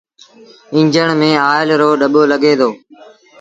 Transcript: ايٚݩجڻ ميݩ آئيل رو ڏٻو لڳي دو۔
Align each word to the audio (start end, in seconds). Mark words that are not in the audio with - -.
ايٚݩجڻ 0.73 1.07
ميݩ 1.19 1.41
آئيل 1.49 1.69
رو 1.81 1.89
ڏٻو 1.99 2.21
لڳي 2.31 2.53
دو۔ 2.59 2.69